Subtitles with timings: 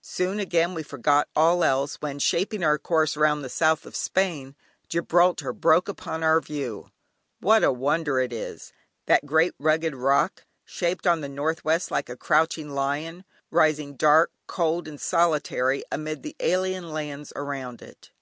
[0.00, 4.56] Soon again we forgot all else, when, shaping our course round the south of Spain,
[4.88, 6.90] Gibraltar broke upon our view.
[7.40, 8.72] What a wonder it is!
[9.04, 14.88] that great rugged rock, shaped on the northwest like a crouching lion, rising dark, cold
[14.88, 18.12] and solitary, amid the alien lands around it.